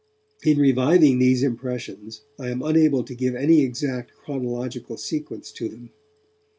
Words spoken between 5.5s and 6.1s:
to them.